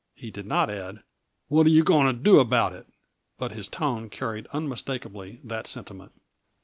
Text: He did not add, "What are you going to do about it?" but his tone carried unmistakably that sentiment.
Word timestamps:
He 0.15 0.31
did 0.31 0.47
not 0.47 0.71
add, 0.71 1.03
"What 1.47 1.67
are 1.67 1.69
you 1.69 1.83
going 1.83 2.07
to 2.07 2.13
do 2.23 2.39
about 2.39 2.73
it?" 2.73 2.87
but 3.37 3.51
his 3.51 3.67
tone 3.69 4.09
carried 4.09 4.47
unmistakably 4.47 5.39
that 5.43 5.67
sentiment. 5.67 6.13